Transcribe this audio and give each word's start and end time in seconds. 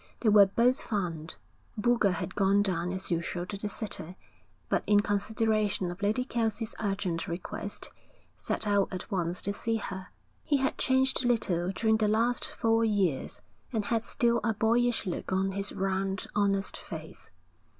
They 0.21 0.29
were 0.29 0.47
both 0.47 0.81
found. 0.81 1.35
Boulger 1.77 2.13
had 2.13 2.33
gone 2.33 2.63
down 2.63 2.91
as 2.91 3.11
usual 3.11 3.45
to 3.45 3.55
the 3.55 3.69
city, 3.69 4.17
but 4.67 4.83
in 4.87 5.01
consideration 5.01 5.91
of 5.91 6.01
Lady 6.01 6.25
Kelsey's 6.25 6.73
urgent 6.79 7.27
request, 7.27 7.87
set 8.35 8.65
out 8.65 8.91
at 8.91 9.11
once 9.11 9.43
to 9.43 9.53
see 9.53 9.75
her. 9.75 10.07
He 10.43 10.57
had 10.57 10.79
changed 10.79 11.23
little 11.23 11.71
during 11.71 11.97
the 11.97 12.07
last 12.07 12.45
four 12.49 12.83
years, 12.83 13.43
and 13.71 13.85
had 13.85 14.03
still 14.03 14.39
a 14.43 14.55
boyish 14.55 15.05
look 15.05 15.31
on 15.31 15.51
his 15.51 15.71
round, 15.71 16.25
honest 16.33 16.77
face. 16.77 17.29